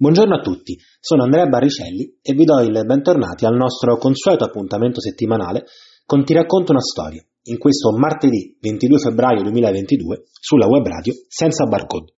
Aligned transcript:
Buongiorno 0.00 0.36
a 0.36 0.40
tutti, 0.40 0.78
sono 1.00 1.24
Andrea 1.24 1.46
Barricelli 1.46 2.20
e 2.22 2.32
vi 2.32 2.44
do 2.44 2.60
il 2.60 2.86
bentornati 2.86 3.46
al 3.46 3.56
nostro 3.56 3.96
consueto 3.96 4.44
appuntamento 4.44 5.00
settimanale 5.00 5.64
con 6.06 6.22
Ti 6.22 6.34
racconto 6.34 6.70
una 6.70 6.80
storia, 6.80 7.20
in 7.50 7.58
questo 7.58 7.90
martedì 7.90 8.56
22 8.60 8.96
febbraio 8.96 9.42
2022 9.42 10.22
sulla 10.40 10.68
web 10.68 10.86
radio 10.86 11.12
senza 11.26 11.64
barcode. 11.64 12.14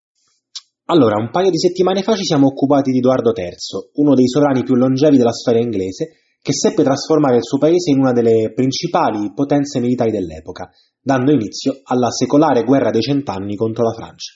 Allora, 0.91 1.19
un 1.19 1.31
paio 1.31 1.49
di 1.49 1.57
settimane 1.57 2.03
fa 2.03 2.15
ci 2.15 2.23
siamo 2.23 2.45
occupati 2.45 2.91
di 2.91 2.99
Edoardo 2.99 3.33
III, 3.35 3.49
uno 3.93 4.13
dei 4.13 4.27
sovrani 4.27 4.61
più 4.61 4.75
longevi 4.75 5.17
della 5.17 5.33
storia 5.33 5.61
inglese, 5.61 6.37
che 6.39 6.53
seppe 6.53 6.83
trasformare 6.83 7.37
il 7.37 7.43
suo 7.43 7.57
paese 7.57 7.89
in 7.89 7.97
una 7.97 8.11
delle 8.11 8.53
principali 8.53 9.33
potenze 9.33 9.79
militari 9.79 10.11
dell'epoca, 10.11 10.69
dando 11.01 11.31
inizio 11.31 11.79
alla 11.85 12.11
secolare 12.11 12.63
guerra 12.63 12.91
dei 12.91 13.01
cent'anni 13.01 13.55
contro 13.55 13.85
la 13.85 13.93
Francia. 13.93 14.33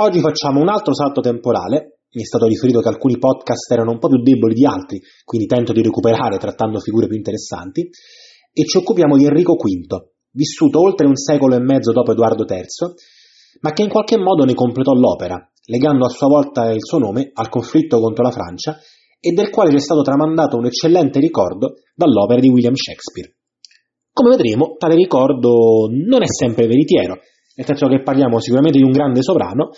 Oggi 0.00 0.18
facciamo 0.18 0.60
un 0.60 0.68
altro 0.68 0.92
salto 0.92 1.20
temporale 1.20 1.97
mi 2.10 2.22
è 2.22 2.24
stato 2.24 2.46
riferito 2.46 2.80
che 2.80 2.88
alcuni 2.88 3.18
podcast 3.18 3.70
erano 3.70 3.92
un 3.92 3.98
po' 3.98 4.08
più 4.08 4.22
deboli 4.22 4.54
di 4.54 4.64
altri, 4.64 5.00
quindi 5.24 5.46
tento 5.46 5.72
di 5.72 5.82
recuperare 5.82 6.38
trattando 6.38 6.80
figure 6.80 7.06
più 7.06 7.16
interessanti, 7.16 7.88
e 8.52 8.64
ci 8.64 8.78
occupiamo 8.78 9.16
di 9.16 9.24
Enrico 9.24 9.54
V, 9.54 9.96
vissuto 10.32 10.80
oltre 10.80 11.06
un 11.06 11.16
secolo 11.16 11.54
e 11.54 11.60
mezzo 11.60 11.92
dopo 11.92 12.12
Edoardo 12.12 12.44
III, 12.48 12.64
ma 13.60 13.72
che 13.72 13.82
in 13.82 13.88
qualche 13.88 14.18
modo 14.18 14.44
ne 14.44 14.54
completò 14.54 14.92
l'opera, 14.92 15.38
legando 15.66 16.06
a 16.06 16.08
sua 16.08 16.28
volta 16.28 16.70
il 16.72 16.82
suo 16.82 16.98
nome 16.98 17.30
al 17.34 17.48
conflitto 17.48 18.00
contro 18.00 18.24
la 18.24 18.30
Francia 18.30 18.78
e 19.20 19.32
del 19.32 19.50
quale 19.50 19.70
ci 19.70 19.76
è 19.76 19.80
stato 19.80 20.02
tramandato 20.02 20.56
un 20.56 20.66
eccellente 20.66 21.18
ricordo 21.18 21.74
dall'opera 21.94 22.40
di 22.40 22.48
William 22.48 22.74
Shakespeare. 22.74 23.34
Come 24.12 24.30
vedremo, 24.30 24.76
tale 24.78 24.94
ricordo 24.94 25.88
non 25.90 26.22
è 26.22 26.26
sempre 26.26 26.66
veritiero, 26.66 27.20
nel 27.58 27.66
senso 27.66 27.88
che 27.88 28.02
parliamo 28.02 28.38
sicuramente 28.38 28.78
di 28.78 28.84
un 28.84 28.92
grande 28.92 29.20
sovrano, 29.20 29.70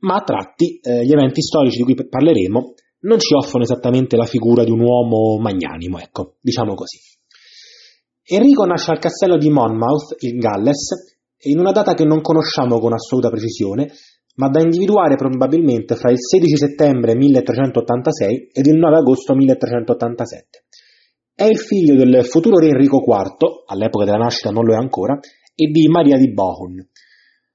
ma 0.00 0.16
a 0.16 0.20
tratti 0.20 0.78
eh, 0.82 1.02
gli 1.02 1.12
eventi 1.12 1.40
storici 1.40 1.78
di 1.78 1.84
cui 1.84 2.06
parleremo 2.06 2.74
non 3.04 3.18
ci 3.18 3.34
offrono 3.34 3.64
esattamente 3.64 4.16
la 4.16 4.26
figura 4.26 4.64
di 4.64 4.70
un 4.70 4.80
uomo 4.80 5.38
magnanimo, 5.40 5.98
ecco, 5.98 6.34
diciamo 6.42 6.74
così. 6.74 6.98
Enrico 8.24 8.66
nasce 8.66 8.90
al 8.90 8.98
castello 8.98 9.38
di 9.38 9.48
Monmouth, 9.48 10.22
in 10.24 10.38
Galles, 10.38 11.14
in 11.44 11.58
una 11.58 11.72
data 11.72 11.94
che 11.94 12.04
non 12.04 12.20
conosciamo 12.20 12.78
con 12.78 12.92
assoluta 12.92 13.30
precisione, 13.30 13.90
ma 14.36 14.48
da 14.48 14.60
individuare 14.60 15.16
probabilmente 15.16 15.96
fra 15.96 16.10
il 16.10 16.18
16 16.20 16.56
settembre 16.56 17.16
1386 17.16 18.50
ed 18.52 18.66
il 18.66 18.76
9 18.76 18.96
agosto 18.96 19.34
1387. 19.34 20.64
È 21.34 21.44
il 21.44 21.58
figlio 21.58 21.94
del 21.96 22.26
futuro 22.26 22.58
re 22.58 22.68
Enrico 22.68 23.02
IV, 23.04 23.64
all'epoca 23.66 24.04
della 24.04 24.18
nascita 24.18 24.50
non 24.50 24.64
lo 24.64 24.74
è 24.74 24.76
ancora, 24.76 25.18
e 25.54 25.66
di 25.66 25.88
Maria 25.88 26.16
di 26.16 26.32
Bohun, 26.32 26.86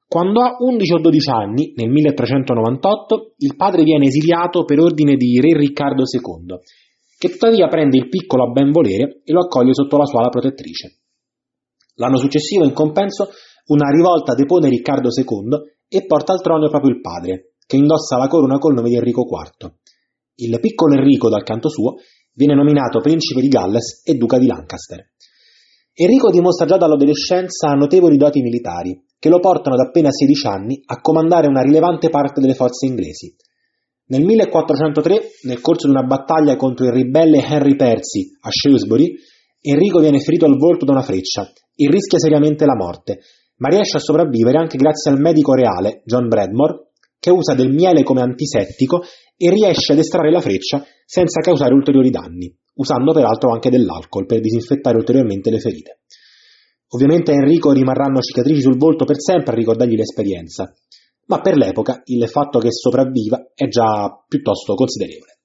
quando 0.07 0.41
ha 0.41 0.55
11 0.57 0.93
o 0.93 0.99
12 1.01 1.29
anni, 1.29 1.73
nel 1.75 1.89
1398, 1.89 3.33
il 3.39 3.55
padre 3.57 3.83
viene 3.83 4.05
esiliato 4.05 4.63
per 4.63 4.79
ordine 4.79 5.17
di 5.17 5.39
re 5.41 5.57
Riccardo 5.57 6.03
II, 6.03 6.57
che 7.17 7.29
tuttavia 7.29 7.67
prende 7.67 7.97
il 7.97 8.07
piccolo 8.07 8.45
a 8.45 8.51
ben 8.51 8.71
volere 8.71 9.21
e 9.25 9.33
lo 9.33 9.41
accoglie 9.41 9.73
sotto 9.73 9.97
la 9.97 10.05
sua 10.05 10.19
ala 10.19 10.29
protettrice. 10.29 10.99
L'anno 11.95 12.17
successivo, 12.17 12.63
in 12.63 12.71
compenso, 12.71 13.29
una 13.67 13.89
rivolta 13.89 14.33
depone 14.33 14.69
Riccardo 14.69 15.09
II 15.09 15.75
e 15.89 16.05
porta 16.05 16.31
al 16.31 16.41
trono 16.41 16.69
proprio 16.69 16.91
il 16.91 17.01
padre, 17.01 17.55
che 17.65 17.75
indossa 17.75 18.17
la 18.17 18.27
corona 18.27 18.59
col 18.59 18.75
nome 18.75 18.87
di 18.87 18.95
Enrico 18.95 19.25
IV. 19.27 19.73
Il 20.35 20.57
piccolo 20.61 20.93
Enrico, 20.93 21.27
dal 21.27 21.43
canto 21.43 21.67
suo, 21.67 21.95
viene 22.33 22.55
nominato 22.55 23.01
principe 23.01 23.41
di 23.41 23.49
Galles 23.49 24.03
e 24.05 24.13
duca 24.13 24.37
di 24.37 24.45
Lancaster. 24.45 25.09
Enrico 25.93 26.29
dimostra 26.29 26.65
già 26.65 26.77
dall'adolescenza 26.77 27.73
notevoli 27.73 28.15
doti 28.15 28.41
militari, 28.41 29.03
che 29.19 29.29
lo 29.29 29.39
portano 29.39 29.75
ad 29.75 29.87
appena 29.87 30.09
16 30.11 30.47
anni 30.47 30.81
a 30.85 31.01
comandare 31.01 31.47
una 31.47 31.61
rilevante 31.61 32.09
parte 32.09 32.39
delle 32.39 32.53
forze 32.53 32.85
inglesi. 32.85 33.35
Nel 34.09 34.23
1403, 34.23 35.21
nel 35.43 35.59
corso 35.59 35.87
di 35.87 35.93
una 35.93 36.05
battaglia 36.05 36.55
contro 36.55 36.85
il 36.85 36.93
ribelle 36.93 37.43
Henry 37.43 37.75
Percy 37.75 38.29
a 38.41 38.49
Shrewsbury, 38.49 39.13
Enrico 39.59 39.99
viene 39.99 40.19
ferito 40.19 40.45
al 40.45 40.57
volto 40.57 40.85
da 40.85 40.93
una 40.93 41.01
freccia 41.01 41.51
e 41.75 41.89
rischia 41.89 42.19
seriamente 42.19 42.65
la 42.65 42.75
morte, 42.75 43.19
ma 43.57 43.69
riesce 43.69 43.97
a 43.97 43.99
sopravvivere 43.99 44.57
anche 44.57 44.77
grazie 44.77 45.11
al 45.11 45.19
medico 45.19 45.53
reale 45.53 46.03
John 46.05 46.27
Bradmore, 46.27 46.91
che 47.19 47.31
usa 47.31 47.53
del 47.53 47.73
miele 47.73 48.03
come 48.03 48.21
antisettico 48.21 49.01
e 49.35 49.49
riesce 49.49 49.93
ad 49.93 49.99
estrarre 49.99 50.31
la 50.31 50.41
freccia 50.41 50.85
senza 51.05 51.41
causare 51.41 51.73
ulteriori 51.73 52.09
danni, 52.09 52.55
usando 52.75 53.11
peraltro 53.11 53.51
anche 53.51 53.69
dell'alcol 53.69 54.25
per 54.25 54.39
disinfettare 54.39 54.97
ulteriormente 54.97 55.49
le 55.49 55.59
ferite. 55.59 55.99
Ovviamente 56.89 57.31
a 57.31 57.35
Enrico 57.35 57.71
rimarranno 57.71 58.21
cicatrici 58.21 58.61
sul 58.61 58.77
volto 58.77 59.03
per 59.03 59.19
sempre 59.19 59.53
a 59.53 59.55
ricordargli 59.55 59.95
l'esperienza, 59.95 60.73
ma 61.25 61.41
per 61.41 61.57
l'epoca 61.57 62.01
il 62.05 62.27
fatto 62.29 62.59
che 62.59 62.71
sopravviva 62.71 63.51
è 63.53 63.67
già 63.67 64.23
piuttosto 64.27 64.73
considerevole. 64.73 65.39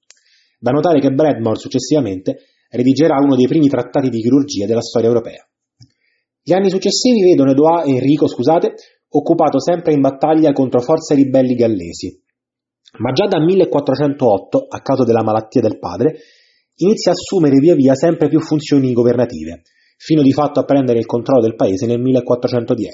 Da 0.57 0.71
notare 0.71 0.99
che 0.99 1.11
Bradmore 1.11 1.59
successivamente 1.59 2.37
redigerà 2.69 3.17
uno 3.19 3.35
dei 3.35 3.47
primi 3.47 3.67
trattati 3.67 4.09
di 4.09 4.21
chirurgia 4.21 4.65
della 4.65 4.81
storia 4.81 5.09
europea. 5.09 5.45
Gli 6.41 6.53
anni 6.53 6.69
successivi 6.69 7.21
vedono 7.21 7.51
Edoardo, 7.51 7.89
Enrico 7.89 8.27
scusate, 8.27 8.73
occupato 9.09 9.59
sempre 9.59 9.93
in 9.93 10.01
battaglia 10.01 10.53
contro 10.53 10.81
forze 10.81 11.13
ribelli 11.15 11.55
gallesi, 11.55 12.21
ma 12.99 13.11
già 13.11 13.27
dal 13.27 13.43
1408, 13.43 14.65
a 14.69 14.81
causa 14.81 15.03
della 15.03 15.23
malattia 15.23 15.61
del 15.61 15.79
padre, 15.79 16.15
inizia 16.75 17.11
a 17.11 17.13
assumere 17.13 17.57
via 17.57 17.75
via 17.75 17.95
sempre 17.95 18.27
più 18.27 18.39
funzioni 18.39 18.93
governative, 18.93 19.61
fino 20.03 20.21
di 20.21 20.33
fatto 20.33 20.59
a 20.59 20.65
prendere 20.65 20.99
il 20.99 21.05
controllo 21.05 21.41
del 21.41 21.55
paese 21.55 21.85
nel 21.85 22.01
1410. 22.01 22.91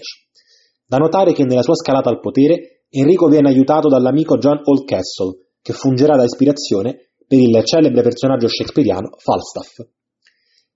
Da 0.85 0.97
notare 0.97 1.33
che 1.33 1.43
nella 1.43 1.63
sua 1.63 1.73
scalata 1.73 2.09
al 2.09 2.19
potere 2.19 2.83
Enrico 2.89 3.27
viene 3.27 3.49
aiutato 3.49 3.87
dall'amico 3.87 4.37
John 4.37 4.59
Oldcastle, 4.63 5.55
che 5.61 5.73
fungerà 5.73 6.15
da 6.15 6.23
ispirazione 6.23 7.09
per 7.27 7.39
il 7.39 7.63
celebre 7.63 8.03
personaggio 8.03 8.47
shakespeariano 8.47 9.09
Falstaff. 9.17 9.87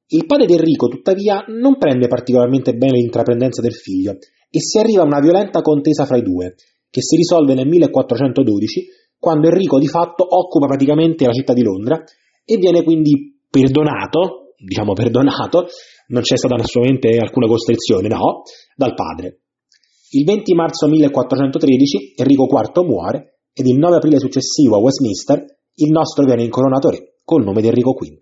Il 0.08 0.26
padre 0.26 0.48
di 0.48 0.54
Enrico, 0.54 0.88
tuttavia, 0.88 1.46
non 1.48 1.78
prende 1.78 2.08
particolarmente 2.08 2.74
bene 2.74 2.98
l'intraprendenza 2.98 3.62
del 3.62 3.74
figlio 3.74 4.18
e 4.50 4.60
si 4.60 4.80
arriva 4.80 5.04
a 5.04 5.06
una 5.06 5.20
violenta 5.20 5.62
contesa 5.62 6.06
fra 6.06 6.18
i 6.18 6.22
due, 6.24 6.56
che 6.90 7.02
si 7.02 7.16
risolve 7.16 7.54
nel 7.54 7.68
1412, 7.68 8.86
quando 9.20 9.48
Enrico 9.48 9.80
di 9.80 9.88
fatto 9.88 10.26
occupa 10.28 10.66
praticamente 10.66 11.26
la 11.26 11.32
città 11.32 11.54
di 11.54 11.64
Londra 11.64 12.04
e 12.44 12.58
viene 12.58 12.84
quindi 12.84 13.40
perdonato, 13.50 14.54
diciamo 14.58 14.94
perdonato, 14.94 15.68
non 16.14 16.22
c'è 16.22 16.38
stata 16.38 16.56
assolutamente 16.56 17.18
alcuna 17.18 17.48
costrizione, 17.48 18.08
no, 18.08 18.44
dal 18.76 18.94
padre. 18.94 19.42
Il 20.12 20.24
20 20.26 20.54
marzo 20.54 20.88
1413 20.88 22.14
Enrico 22.16 22.46
IV 22.46 22.86
muore 22.86 23.40
ed 23.52 23.66
il 23.66 23.78
9 23.78 23.96
aprile 23.96 24.20
successivo 24.20 24.76
a 24.76 24.80
Westminster 24.80 25.44
il 25.76 25.90
nostro 25.90 26.24
viene 26.24 26.44
incoronato 26.44 26.90
re 26.92 27.18
col 27.24 27.44
nome 27.44 27.62
di 27.62 27.68
Enrico 27.68 27.94
V. 27.94 28.20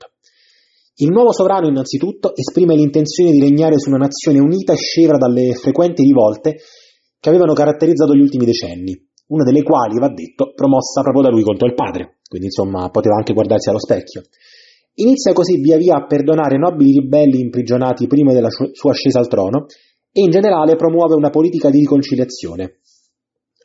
Il 0.95 1.09
nuovo 1.09 1.33
sovrano 1.33 1.67
innanzitutto 1.67 2.33
esprime 2.33 2.75
l'intenzione 2.75 3.31
di 3.31 3.41
regnare 3.41 3.77
su 3.77 3.89
una 3.89 3.97
nazione 3.97 4.39
unita 4.39 4.71
e 4.71 4.77
scevra 4.77 5.17
dalle 5.17 5.53
frequenti 5.53 6.03
rivolte 6.03 6.57
che 7.19 7.29
avevano 7.29 7.53
caratterizzato 7.53 8.13
gli 8.15 8.21
ultimi 8.21 8.45
decenni, 8.45 8.95
una 9.27 9.43
delle 9.43 9.63
quali, 9.63 9.99
va 9.99 10.09
detto, 10.09 10.53
promossa 10.53 11.01
proprio 11.01 11.23
da 11.23 11.29
lui 11.29 11.43
contro 11.43 11.67
il 11.67 11.73
padre, 11.73 12.19
quindi 12.27 12.47
insomma 12.47 12.89
poteva 12.89 13.15
anche 13.15 13.33
guardarsi 13.33 13.69
allo 13.69 13.79
specchio. 13.79 14.21
Inizia 14.95 15.33
così 15.33 15.57
via 15.61 15.77
via 15.77 15.95
a 15.95 16.05
perdonare 16.05 16.57
nobili 16.57 16.99
ribelli 16.99 17.39
imprigionati 17.39 18.07
prima 18.07 18.33
della 18.33 18.49
sua 18.49 18.91
ascesa 18.91 19.19
al 19.19 19.27
trono 19.27 19.65
e 20.11 20.21
in 20.21 20.29
generale 20.29 20.75
promuove 20.75 21.15
una 21.15 21.29
politica 21.29 21.69
di 21.69 21.79
riconciliazione. 21.79 22.79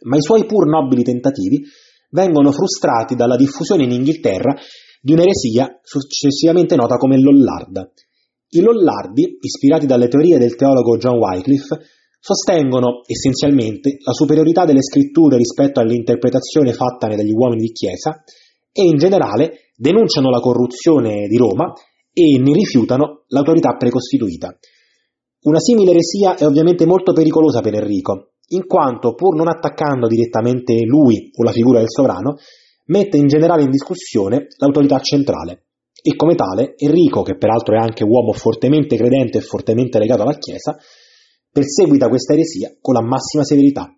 Ma 0.05 0.17
i 0.17 0.23
suoi 0.23 0.46
pur 0.46 0.67
nobili 0.69 1.02
tentativi 1.02 1.62
vengono 2.11 2.52
frustrati 2.52 3.17
dalla 3.17 3.37
diffusione 3.37 3.84
in 3.84 3.90
Inghilterra 3.90 4.55
di 5.00 5.12
un'eresia 5.12 5.81
successivamente 5.82 6.76
nota 6.76 6.96
come 6.96 7.20
Lollarda. 7.20 7.90
I 8.49 8.61
Lollardi, 8.61 9.38
ispirati 9.40 9.87
dalle 9.87 10.08
teorie 10.08 10.38
del 10.38 10.55
teologo 10.55 10.96
John 10.96 11.19
Wycliffe, 11.19 11.79
sostengono 12.20 13.02
essenzialmente 13.06 13.96
la 14.05 14.12
superiorità 14.12 14.64
delle 14.64 14.82
scritture 14.82 15.37
rispetto 15.37 15.81
all'interpretazione 15.81 16.72
fattane 16.72 17.17
dagli 17.17 17.32
uomini 17.32 17.62
di 17.62 17.72
Chiesa 17.72 18.22
e 18.76 18.84
in 18.84 18.99
generale 18.99 19.73
denunciano 19.75 20.28
la 20.28 20.40
corruzione 20.40 21.26
di 21.28 21.37
Roma 21.38 21.73
e 22.12 22.38
ne 22.38 22.52
rifiutano 22.52 23.25
l'autorità 23.28 23.75
precostituita. 23.76 24.55
Una 25.44 25.61
simile 25.61 25.93
eresia 25.93 26.37
è 26.37 26.44
ovviamente 26.44 26.84
molto 26.84 27.12
pericolosa 27.12 27.61
per 27.61 27.75
Enrico, 27.75 28.32
in 28.49 28.67
quanto, 28.67 29.14
pur 29.14 29.34
non 29.34 29.49
attaccando 29.49 30.06
direttamente 30.06 30.75
lui 30.84 31.31
o 31.34 31.43
la 31.43 31.52
figura 31.52 31.78
del 31.78 31.90
sovrano, 31.90 32.37
mette 32.87 33.17
in 33.17 33.26
generale 33.26 33.62
in 33.62 33.70
discussione 33.70 34.49
l'autorità 34.58 34.99
centrale 35.00 35.67
e 36.02 36.14
come 36.14 36.34
tale 36.34 36.75
Enrico, 36.76 37.22
che 37.22 37.37
peraltro 37.37 37.75
è 37.75 37.79
anche 37.79 38.05
uomo 38.05 38.32
fortemente 38.32 38.96
credente 38.96 39.38
e 39.38 39.40
fortemente 39.40 39.99
legato 39.99 40.22
alla 40.22 40.37
Chiesa, 40.37 40.76
perseguita 41.50 42.08
questa 42.08 42.34
eresia 42.34 42.76
con 42.81 42.94
la 42.94 43.02
massima 43.02 43.43
severità. 43.43 43.90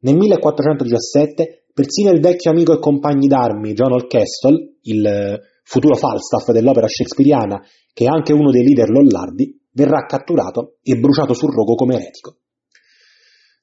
Nel 0.00 0.16
1417 0.16 1.65
persino 1.76 2.10
il 2.10 2.22
vecchio 2.22 2.50
amico 2.50 2.72
e 2.72 2.78
compagno 2.78 3.26
d'armi 3.26 3.74
John 3.74 3.92
Olcastle, 3.92 4.78
il 4.84 5.38
futuro 5.62 5.94
Falstaff 5.94 6.50
dell'opera 6.50 6.88
shakespeariana, 6.88 7.60
che 7.92 8.04
è 8.04 8.08
anche 8.08 8.32
uno 8.32 8.50
dei 8.50 8.64
leader 8.64 8.88
lollardi, 8.88 9.60
verrà 9.72 10.06
catturato 10.06 10.78
e 10.82 10.96
bruciato 10.96 11.34
sul 11.34 11.52
rogo 11.52 11.74
come 11.74 11.96
eretico. 11.96 12.38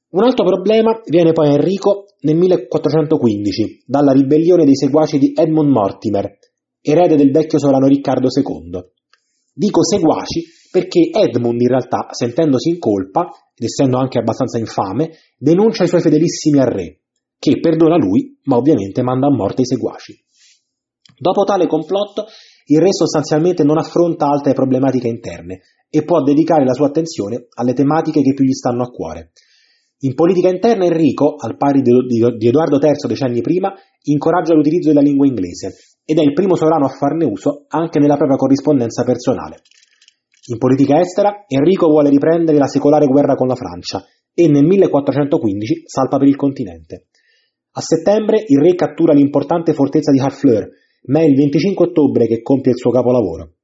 Un 0.09 0.25
altro 0.25 0.45
problema 0.45 1.01
viene 1.05 1.31
poi 1.31 1.47
a 1.47 1.53
Enrico 1.53 2.05
nel 2.19 2.35
1415 2.35 3.85
dalla 3.87 4.11
ribellione 4.11 4.63
dei 4.63 4.75
seguaci 4.75 5.17
di 5.17 5.33
Edmund 5.35 5.71
Mortimer, 5.71 6.37
erede 6.81 7.15
del 7.15 7.31
vecchio 7.31 7.57
sovrano 7.57 7.87
Riccardo 7.87 8.27
II. 8.27 8.79
Dico 9.55 9.83
seguaci 9.83 10.43
perché 10.69 11.09
Edmund 11.11 11.59
in 11.59 11.67
realtà, 11.67 12.09
sentendosi 12.11 12.69
in 12.69 12.77
colpa, 12.77 13.27
ed 13.55 13.65
essendo 13.65 13.97
anche 13.97 14.19
abbastanza 14.19 14.59
infame, 14.59 15.09
denuncia 15.35 15.83
i 15.83 15.87
suoi 15.87 16.01
fedelissimi 16.01 16.59
al 16.59 16.67
re, 16.67 17.02
che 17.43 17.59
perdona 17.59 17.97
lui, 17.97 18.39
ma 18.43 18.55
ovviamente 18.55 19.01
manda 19.01 19.27
a 19.27 19.35
morte 19.35 19.63
i 19.63 19.65
seguaci. 19.65 20.15
Dopo 21.19 21.43
tale 21.43 21.67
complotto, 21.67 22.23
il 22.67 22.79
re 22.79 22.93
sostanzialmente 22.93 23.65
non 23.65 23.77
affronta 23.77 24.27
altre 24.27 24.53
problematiche 24.53 25.09
interne 25.09 25.59
e 25.89 26.03
può 26.03 26.23
dedicare 26.23 26.63
la 26.63 26.73
sua 26.73 26.87
attenzione 26.87 27.47
alle 27.55 27.73
tematiche 27.73 28.21
che 28.21 28.33
più 28.33 28.45
gli 28.45 28.53
stanno 28.53 28.83
a 28.83 28.89
cuore. 28.89 29.31
In 30.03 30.15
politica 30.15 30.47
interna 30.47 30.85
Enrico, 30.85 31.35
al 31.37 31.57
pari 31.57 31.81
di 31.81 32.47
Edoardo 32.47 32.79
III 32.81 33.07
decenni 33.09 33.41
prima, 33.41 33.73
incoraggia 34.03 34.53
l'utilizzo 34.53 34.87
della 34.87 35.01
lingua 35.01 35.27
inglese 35.27 35.97
ed 36.05 36.17
è 36.17 36.21
il 36.21 36.31
primo 36.31 36.55
sovrano 36.55 36.85
a 36.85 36.95
farne 36.97 37.25
uso 37.25 37.65
anche 37.67 37.99
nella 37.99 38.15
propria 38.15 38.37
corrispondenza 38.37 39.03
personale. 39.03 39.63
In 40.47 40.57
politica 40.57 40.97
estera, 40.97 41.43
Enrico 41.47 41.87
vuole 41.87 42.09
riprendere 42.09 42.57
la 42.57 42.67
secolare 42.67 43.05
guerra 43.05 43.35
con 43.35 43.47
la 43.47 43.55
Francia 43.55 44.01
e 44.33 44.47
nel 44.47 44.63
1415 44.63 45.83
salpa 45.85 46.17
per 46.17 46.27
il 46.27 46.35
continente. 46.35 47.07
A 47.75 47.81
settembre 47.81 48.43
il 48.45 48.59
re 48.59 48.75
cattura 48.75 49.13
l'importante 49.13 49.73
fortezza 49.73 50.11
di 50.11 50.19
Harfleur, 50.19 50.69
ma 51.05 51.21
è 51.21 51.23
il 51.23 51.35
25 51.35 51.87
ottobre 51.87 52.27
che 52.27 52.43
compie 52.43 52.71
il 52.71 52.77
suo 52.77 52.91
capolavoro. 52.91 53.55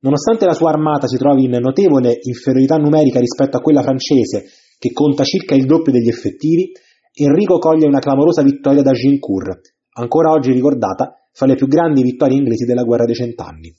Nonostante 0.00 0.46
la 0.46 0.54
sua 0.54 0.70
armata 0.70 1.06
si 1.06 1.18
trovi 1.18 1.44
in 1.44 1.58
notevole 1.60 2.16
inferiorità 2.22 2.76
numerica 2.76 3.20
rispetto 3.20 3.58
a 3.58 3.60
quella 3.60 3.82
francese, 3.82 4.44
che 4.78 4.92
conta 4.92 5.22
circa 5.24 5.54
il 5.54 5.66
doppio 5.66 5.92
degli 5.92 6.08
effettivi, 6.08 6.72
Enrico 7.14 7.58
coglie 7.58 7.86
una 7.86 7.98
clamorosa 7.98 8.42
vittoria 8.42 8.80
da 8.80 8.92
Gincourt, 8.92 9.74
ancora 9.96 10.30
oggi 10.30 10.50
ricordata 10.50 11.28
fra 11.30 11.46
le 11.46 11.54
più 11.54 11.66
grandi 11.66 12.02
vittorie 12.02 12.38
inglesi 12.38 12.64
della 12.64 12.84
guerra 12.84 13.04
dei 13.04 13.14
cent'anni. 13.14 13.70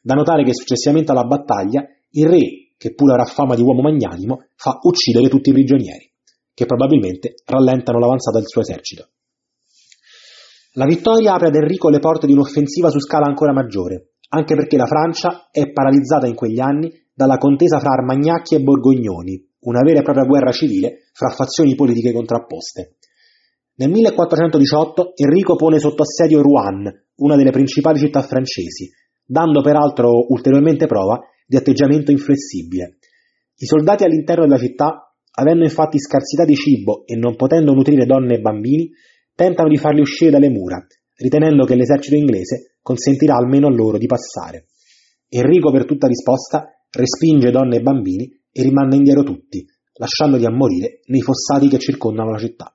Da 0.00 0.14
notare 0.14 0.44
che 0.44 0.54
successivamente 0.54 1.10
alla 1.10 1.24
battaglia 1.24 1.84
il 2.10 2.28
re, 2.28 2.74
che 2.76 2.94
pure 2.94 3.14
avrà 3.14 3.24
fama 3.24 3.56
di 3.56 3.62
uomo 3.62 3.82
magnanimo, 3.82 4.46
fa 4.54 4.78
uccidere 4.82 5.28
tutti 5.28 5.50
i 5.50 5.52
prigionieri, 5.52 6.09
che 6.60 6.66
probabilmente 6.66 7.36
rallentano 7.46 7.98
l'avanzata 7.98 8.36
del 8.36 8.46
suo 8.46 8.60
esercito. 8.60 9.08
La 10.74 10.84
vittoria 10.84 11.32
apre 11.32 11.48
ad 11.48 11.54
Enrico 11.54 11.88
le 11.88 12.00
porte 12.00 12.26
di 12.26 12.34
un'offensiva 12.34 12.90
su 12.90 13.00
scala 13.00 13.24
ancora 13.24 13.54
maggiore, 13.54 14.10
anche 14.28 14.54
perché 14.54 14.76
la 14.76 14.84
Francia 14.84 15.48
è 15.50 15.72
paralizzata 15.72 16.26
in 16.26 16.34
quegli 16.34 16.60
anni 16.60 16.92
dalla 17.14 17.38
contesa 17.38 17.80
fra 17.80 17.92
Armagnacchi 17.92 18.56
e 18.56 18.60
Borgognoni, 18.60 19.42
una 19.60 19.80
vera 19.80 20.00
e 20.00 20.02
propria 20.02 20.26
guerra 20.26 20.52
civile 20.52 21.08
fra 21.14 21.30
fazioni 21.30 21.74
politiche 21.74 22.12
contrapposte. 22.12 22.96
Nel 23.76 23.88
1418 23.88 25.12
Enrico 25.16 25.56
pone 25.56 25.78
sotto 25.78 26.02
assedio 26.02 26.42
Rouen, 26.42 27.06
una 27.16 27.36
delle 27.36 27.52
principali 27.52 27.98
città 27.98 28.20
francesi, 28.20 28.90
dando 29.24 29.62
peraltro 29.62 30.10
ulteriormente 30.28 30.84
prova 30.84 31.20
di 31.46 31.56
atteggiamento 31.56 32.10
inflessibile. 32.10 32.98
I 33.56 33.64
soldati 33.64 34.04
all'interno 34.04 34.44
della 34.44 34.58
città, 34.58 35.09
avendo 35.32 35.64
infatti 35.64 35.98
scarsità 35.98 36.44
di 36.44 36.54
cibo 36.54 37.04
e 37.06 37.16
non 37.16 37.36
potendo 37.36 37.72
nutrire 37.72 38.06
donne 38.06 38.36
e 38.36 38.40
bambini, 38.40 38.90
tentano 39.34 39.68
di 39.68 39.76
farli 39.76 40.00
uscire 40.00 40.30
dalle 40.30 40.50
mura, 40.50 40.84
ritenendo 41.16 41.64
che 41.64 41.74
l'esercito 41.74 42.16
inglese 42.16 42.76
consentirà 42.82 43.36
almeno 43.36 43.68
a 43.68 43.70
loro 43.70 43.98
di 43.98 44.06
passare. 44.06 44.66
Enrico 45.28 45.70
per 45.70 45.84
tutta 45.84 46.06
risposta 46.06 46.68
respinge 46.90 47.50
donne 47.50 47.76
e 47.76 47.82
bambini 47.82 48.28
e 48.50 48.62
rimanda 48.62 48.96
indietro 48.96 49.22
tutti, 49.22 49.64
lasciandoli 49.94 50.44
a 50.44 50.50
morire 50.50 51.00
nei 51.06 51.20
fossati 51.20 51.68
che 51.68 51.78
circondano 51.78 52.32
la 52.32 52.38
città. 52.38 52.74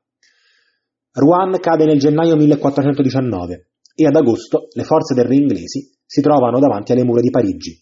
Rouen 1.12 1.60
cade 1.60 1.86
nel 1.86 2.00
gennaio 2.00 2.36
1419 2.36 3.70
e 3.96 4.06
ad 4.06 4.16
agosto 4.16 4.68
le 4.74 4.84
forze 4.84 5.14
del 5.14 5.26
re 5.26 5.36
inglesi 5.36 5.90
si 6.06 6.22
trovano 6.22 6.60
davanti 6.60 6.92
alle 6.92 7.04
mura 7.04 7.22
di 7.22 7.30
Parigi. 7.30 7.82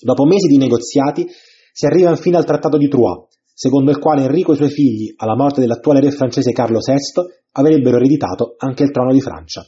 Dopo 0.00 0.24
mesi 0.24 0.46
di 0.46 0.56
negoziati 0.56 1.26
si 1.72 1.86
arriva 1.86 2.10
infine 2.10 2.36
al 2.36 2.44
trattato 2.44 2.76
di 2.78 2.88
Troyes, 2.88 3.37
secondo 3.58 3.90
il 3.90 3.98
quale 3.98 4.22
Enrico 4.22 4.52
e 4.52 4.54
i 4.54 4.56
suoi 4.56 4.70
figli, 4.70 5.14
alla 5.16 5.34
morte 5.34 5.60
dell'attuale 5.60 5.98
re 5.98 6.12
francese 6.12 6.52
Carlo 6.52 6.78
VI, 6.78 7.26
avrebbero 7.54 7.96
ereditato 7.96 8.54
anche 8.56 8.84
il 8.84 8.92
trono 8.92 9.10
di 9.10 9.20
Francia. 9.20 9.66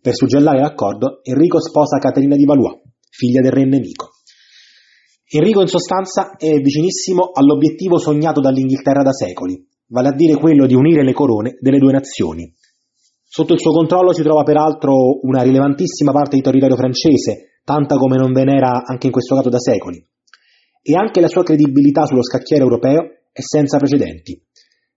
Per 0.00 0.14
suggellare 0.14 0.60
l'accordo, 0.60 1.20
Enrico 1.22 1.60
sposa 1.60 1.98
Caterina 1.98 2.36
di 2.36 2.46
Valois, 2.46 2.80
figlia 3.10 3.42
del 3.42 3.52
re 3.52 3.66
nemico. 3.66 4.12
Enrico 5.30 5.60
in 5.60 5.66
sostanza 5.66 6.36
è 6.38 6.58
vicinissimo 6.58 7.28
all'obiettivo 7.34 7.98
sognato 7.98 8.40
dall'Inghilterra 8.40 9.02
da 9.02 9.12
secoli, 9.12 9.62
vale 9.88 10.08
a 10.08 10.14
dire 10.14 10.36
quello 10.36 10.64
di 10.64 10.74
unire 10.74 11.04
le 11.04 11.12
corone 11.12 11.58
delle 11.60 11.76
due 11.76 11.92
nazioni. 11.92 12.50
Sotto 13.28 13.52
il 13.52 13.60
suo 13.60 13.72
controllo 13.72 14.14
si 14.14 14.22
trova 14.22 14.42
peraltro 14.42 15.20
una 15.20 15.42
rilevantissima 15.42 16.12
parte 16.12 16.36
di 16.36 16.40
territorio 16.40 16.76
francese, 16.76 17.60
tanta 17.62 17.96
come 17.96 18.16
non 18.16 18.32
ve 18.32 18.44
n'era 18.44 18.84
anche 18.86 19.04
in 19.04 19.12
questo 19.12 19.34
caso 19.34 19.50
da 19.50 19.58
secoli. 19.58 20.02
E 20.80 20.96
anche 20.96 21.20
la 21.20 21.28
sua 21.28 21.42
credibilità 21.42 22.06
sullo 22.06 22.22
scacchiere 22.22 22.62
europeo 22.62 23.16
è 23.32 23.40
senza 23.40 23.78
precedenti. 23.78 24.40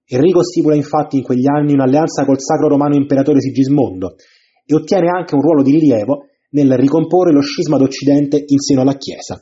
Enrico 0.05 0.43
stipula 0.43 0.75
infatti 0.75 1.17
in 1.17 1.23
quegli 1.23 1.47
anni 1.47 1.73
un'alleanza 1.73 2.25
col 2.25 2.41
sacro 2.41 2.67
romano 2.67 2.95
imperatore 2.95 3.39
Sigismondo 3.39 4.15
e 4.65 4.75
ottiene 4.75 5.07
anche 5.07 5.35
un 5.35 5.41
ruolo 5.41 5.63
di 5.63 5.71
rilievo 5.71 6.25
nel 6.51 6.75
ricomporre 6.77 7.31
lo 7.31 7.41
scisma 7.41 7.77
d'Occidente 7.77 8.43
in 8.45 8.59
seno 8.59 8.81
alla 8.81 8.97
Chiesa. 8.97 9.41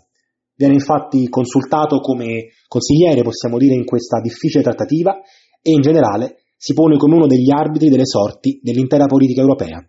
Viene 0.55 0.75
infatti 0.75 1.27
consultato 1.27 1.99
come 1.99 2.49
consigliere, 2.67 3.23
possiamo 3.23 3.57
dire, 3.57 3.73
in 3.73 3.85
questa 3.85 4.19
difficile 4.19 4.61
trattativa 4.61 5.19
e 5.61 5.71
in 5.71 5.81
generale 5.81 6.43
si 6.55 6.73
pone 6.73 6.97
come 6.97 7.15
uno 7.15 7.27
degli 7.27 7.49
arbitri 7.51 7.89
delle 7.89 8.05
sorti 8.05 8.59
dell'intera 8.61 9.05
politica 9.05 9.41
europea. 9.41 9.83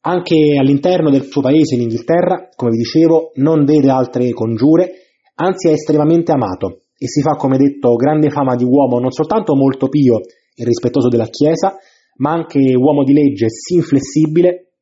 Anche 0.00 0.56
all'interno 0.58 1.10
del 1.10 1.24
suo 1.24 1.40
paese, 1.40 1.74
in 1.74 1.82
Inghilterra, 1.82 2.48
come 2.54 2.72
vi 2.72 2.78
dicevo, 2.78 3.30
non 3.36 3.64
vede 3.64 3.88
altre 3.88 4.30
congiure, 4.30 4.90
anzi 5.36 5.68
è 5.68 5.72
estremamente 5.72 6.32
amato 6.32 6.85
e 6.98 7.08
si 7.08 7.20
fa, 7.20 7.32
come 7.32 7.58
detto, 7.58 7.94
grande 7.94 8.30
fama 8.30 8.54
di 8.54 8.64
uomo 8.64 8.98
non 8.98 9.10
soltanto 9.10 9.54
molto 9.54 9.88
pio 9.88 10.20
e 10.54 10.64
rispettoso 10.64 11.08
della 11.08 11.26
Chiesa, 11.26 11.76
ma 12.16 12.32
anche 12.32 12.74
uomo 12.74 13.04
di 13.04 13.12
legge, 13.12 13.46
sì 13.48 13.74
inflessibile, 13.74 14.72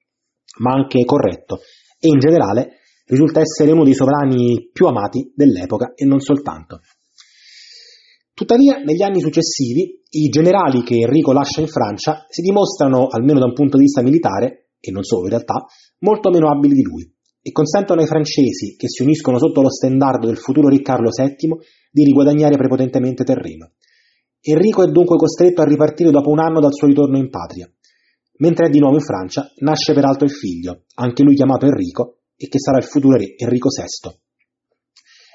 ma 0.60 0.72
anche 0.72 1.04
corretto, 1.04 1.58
e 1.98 2.08
in 2.08 2.18
generale 2.18 2.78
risulta 3.06 3.40
essere 3.40 3.72
uno 3.72 3.84
dei 3.84 3.94
sovrani 3.94 4.70
più 4.72 4.86
amati 4.86 5.32
dell'epoca 5.34 5.92
e 5.94 6.04
non 6.04 6.20
soltanto. 6.20 6.80
Tuttavia, 8.32 8.78
negli 8.78 9.02
anni 9.02 9.20
successivi, 9.20 10.02
i 10.10 10.28
generali 10.28 10.82
che 10.82 10.96
Enrico 10.96 11.32
lascia 11.32 11.60
in 11.60 11.68
Francia 11.68 12.24
si 12.28 12.42
dimostrano, 12.42 13.06
almeno 13.08 13.38
da 13.38 13.46
un 13.46 13.52
punto 13.52 13.76
di 13.76 13.84
vista 13.84 14.02
militare, 14.02 14.70
e 14.80 14.90
non 14.90 15.02
solo 15.02 15.24
in 15.24 15.30
realtà, 15.30 15.64
molto 16.00 16.30
meno 16.30 16.50
abili 16.50 16.74
di 16.74 16.82
lui, 16.82 17.13
e 17.46 17.52
consentono 17.52 18.00
ai 18.00 18.06
francesi, 18.06 18.74
che 18.74 18.88
si 18.88 19.02
uniscono 19.02 19.36
sotto 19.36 19.60
lo 19.60 19.68
stendardo 19.68 20.26
del 20.26 20.38
futuro 20.38 20.68
re 20.68 20.80
Carlo 20.80 21.10
VII, 21.14 21.58
di 21.92 22.04
riguadagnare 22.04 22.56
prepotentemente 22.56 23.22
terreno. 23.22 23.72
Enrico 24.40 24.82
è 24.82 24.90
dunque 24.90 25.16
costretto 25.16 25.60
a 25.60 25.66
ripartire 25.66 26.10
dopo 26.10 26.30
un 26.30 26.38
anno 26.38 26.58
dal 26.58 26.72
suo 26.72 26.86
ritorno 26.86 27.18
in 27.18 27.28
patria. 27.28 27.70
Mentre 28.38 28.68
è 28.68 28.70
di 28.70 28.78
nuovo 28.78 28.96
in 28.96 29.02
Francia, 29.02 29.52
nasce 29.56 29.92
peraltro 29.92 30.24
il 30.24 30.32
figlio, 30.32 30.84
anche 30.94 31.22
lui 31.22 31.34
chiamato 31.34 31.66
Enrico, 31.66 32.20
e 32.34 32.48
che 32.48 32.58
sarà 32.58 32.78
il 32.78 32.84
futuro 32.84 33.18
re 33.18 33.34
Enrico 33.36 33.68
VI. 33.68 34.10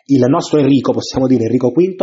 Il 0.06 0.25
nostro 0.28 0.58
Enrico, 0.58 0.92
possiamo 0.92 1.28
dire 1.28 1.44
Enrico 1.44 1.70
V, 1.70 1.96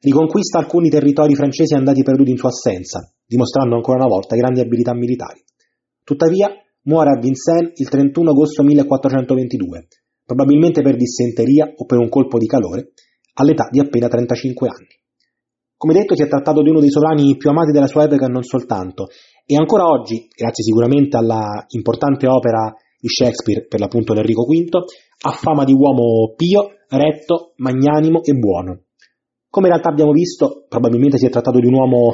riconquista 0.00 0.58
alcuni 0.58 0.88
territori 0.88 1.34
francesi 1.34 1.74
andati 1.74 2.02
perduti 2.02 2.30
in 2.30 2.38
sua 2.38 2.48
assenza, 2.48 3.12
dimostrando 3.26 3.74
ancora 3.74 3.98
una 3.98 4.08
volta 4.08 4.36
grandi 4.36 4.60
abilità 4.60 4.94
militari. 4.94 5.44
Tuttavia, 6.02 6.48
muore 6.84 7.10
a 7.10 7.18
Vincennes 7.18 7.78
il 7.78 7.88
31 7.88 8.30
agosto 8.30 8.62
1422, 8.62 9.86
probabilmente 10.24 10.82
per 10.82 10.96
dissenteria 10.96 11.72
o 11.76 11.84
per 11.84 11.98
un 11.98 12.08
colpo 12.08 12.38
di 12.38 12.46
calore, 12.46 12.92
all'età 13.34 13.68
di 13.70 13.80
appena 13.80 14.08
35 14.08 14.68
anni. 14.68 15.02
Come 15.76 15.94
detto, 15.94 16.14
si 16.14 16.22
è 16.22 16.28
trattato 16.28 16.62
di 16.62 16.70
uno 16.70 16.80
dei 16.80 16.90
sovrani 16.90 17.36
più 17.36 17.50
amati 17.50 17.72
della 17.72 17.86
sua 17.86 18.04
epoca 18.04 18.26
e 18.26 18.28
non 18.28 18.42
soltanto, 18.42 19.08
e 19.44 19.56
ancora 19.56 19.86
oggi, 19.86 20.26
grazie 20.34 20.64
sicuramente 20.64 21.16
alla 21.16 21.64
importante 21.68 22.26
opera 22.26 22.72
di 22.98 23.08
Shakespeare, 23.08 23.66
per 23.66 23.80
l'appunto 23.80 24.14
Enrico 24.14 24.44
V, 24.44 24.68
ha 25.26 25.30
fama 25.32 25.64
di 25.64 25.74
uomo 25.74 26.32
pio, 26.34 26.70
retto, 26.88 27.52
magnanimo 27.56 28.22
e 28.22 28.32
buono. 28.32 28.84
Come 29.50 29.66
in 29.66 29.72
realtà 29.72 29.90
abbiamo 29.90 30.12
visto, 30.12 30.64
probabilmente 30.68 31.18
si 31.18 31.26
è 31.26 31.28
trattato 31.30 31.58
di 31.58 31.66
un 31.66 31.74
uomo 31.74 32.12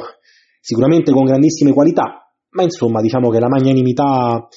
sicuramente 0.59 1.11
con 1.11 1.23
grandissime 1.23 1.71
qualità, 1.71 2.20
ma 2.51 2.63
insomma 2.63 3.01
diciamo 3.01 3.29
che 3.29 3.39
la 3.39 3.47
magnanimità 3.47 4.47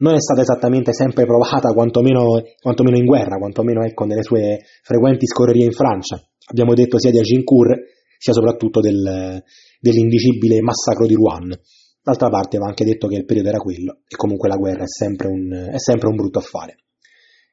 non 0.00 0.14
è 0.14 0.20
stata 0.20 0.42
esattamente 0.42 0.92
sempre 0.92 1.24
provata, 1.24 1.72
quantomeno, 1.72 2.40
quantomeno 2.60 2.96
in 2.96 3.04
guerra, 3.04 3.36
quantomeno 3.36 3.82
ecco, 3.84 4.04
nelle 4.04 4.22
sue 4.22 4.58
frequenti 4.82 5.26
scorrerie 5.26 5.64
in 5.64 5.72
Francia. 5.72 6.22
Abbiamo 6.46 6.74
detto 6.74 6.98
sia 6.98 7.10
di 7.10 7.18
Agincourt, 7.18 7.80
sia 8.16 8.32
soprattutto 8.32 8.80
del, 8.80 9.42
dell'indicibile 9.80 10.60
massacro 10.60 11.06
di 11.06 11.14
Rouen. 11.14 11.52
D'altra 12.00 12.28
parte 12.28 12.58
va 12.58 12.66
anche 12.66 12.84
detto 12.84 13.08
che 13.08 13.16
il 13.16 13.24
periodo 13.24 13.48
era 13.48 13.58
quello, 13.58 14.00
e 14.06 14.16
comunque 14.16 14.48
la 14.48 14.56
guerra 14.56 14.84
è 14.84 14.88
sempre 14.88 15.28
un, 15.28 15.50
è 15.72 15.78
sempre 15.78 16.08
un 16.08 16.16
brutto 16.16 16.38
affare. 16.38 16.76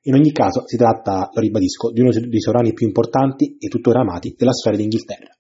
In 0.03 0.13
ogni 0.13 0.32
caso 0.32 0.63
si 0.67 0.77
tratta, 0.77 1.29
lo 1.34 1.41
ribadisco, 1.41 1.91
di 1.91 2.01
uno 2.01 2.12
dei 2.12 2.39
sovrani 2.39 2.74
più 2.74 2.86
importanti 2.86 3.58
e 3.58 3.67
tuttora 3.67 4.01
amati 4.01 4.36
della 4.38 4.53
storia 4.53 4.77
d'Inghilterra. 4.77 5.36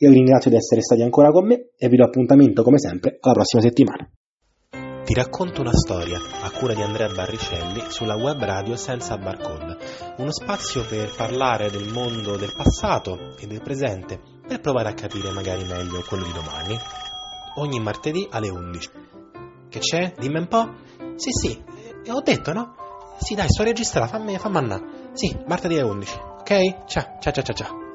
Io 0.00 0.10
vi 0.10 0.14
ringrazio 0.14 0.50
di 0.50 0.56
essere 0.56 0.80
stati 0.80 1.02
ancora 1.02 1.32
con 1.32 1.44
me 1.44 1.70
e 1.76 1.88
vi 1.88 1.96
do 1.96 2.04
appuntamento 2.04 2.62
come 2.62 2.78
sempre 2.78 3.18
alla 3.20 3.34
prossima 3.34 3.62
settimana. 3.62 4.08
Ti 5.04 5.14
racconto 5.14 5.60
una 5.60 5.72
storia 5.72 6.18
a 6.42 6.50
cura 6.50 6.74
di 6.74 6.82
Andrea 6.82 7.08
Barricelli 7.08 7.82
sulla 7.88 8.14
web 8.14 8.38
radio 8.44 8.76
senza 8.76 9.16
barcode, 9.16 9.76
uno 10.18 10.30
spazio 10.30 10.84
per 10.84 11.12
parlare 11.16 11.70
del 11.70 11.90
mondo 11.90 12.36
del 12.36 12.52
passato 12.54 13.34
e 13.40 13.46
del 13.46 13.60
presente 13.62 14.20
per 14.46 14.60
provare 14.60 14.90
a 14.90 14.94
capire 14.94 15.32
magari 15.32 15.64
meglio 15.64 16.04
quello 16.06 16.24
di 16.24 16.32
domani. 16.32 16.78
Ogni 17.56 17.80
martedì 17.80 18.28
alle 18.30 18.50
11. 18.50 18.90
Che 19.68 19.78
c'è? 19.80 20.12
Dimmi 20.16 20.38
un 20.38 20.46
po'? 20.46 20.74
Sì, 21.16 21.30
sì, 21.32 21.60
eh, 22.04 22.12
ho 22.12 22.20
detto 22.20 22.52
no? 22.52 22.74
Sì, 23.18 23.34
dai, 23.34 23.48
sto 23.48 23.64
registrata, 23.64 24.06
fammi, 24.06 24.38
fammi 24.38 24.58
andare. 24.58 24.84
Sì, 25.14 25.36
martedì 25.46 25.74
alle 25.78 25.90
11. 25.90 26.18
Ok? 26.38 26.86
Ciao, 26.86 27.16
ciao, 27.18 27.32
ciao, 27.32 27.42
ciao. 27.42 27.54
ciao. 27.54 27.87